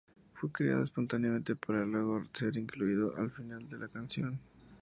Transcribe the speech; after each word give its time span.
Fue 0.33 0.51
creado 0.51 0.83
espontáneamente, 0.83 1.55
para 1.55 1.85
luego 1.85 2.23
ser 2.33 2.57
incluido 2.57 3.15
al 3.17 3.29
final 3.29 3.67
de 3.67 3.77
la 3.77 3.87
canción. 3.87 4.39